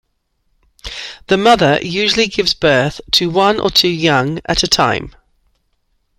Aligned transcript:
The 1.27 1.37
mother 1.37 1.77
usually 1.83 2.25
gives 2.25 2.55
birth 2.55 3.01
to 3.11 3.29
one 3.29 3.59
or 3.59 3.69
two 3.69 3.87
young 3.87 4.39
at 4.45 4.63
a 4.63 4.67
time. 4.67 5.13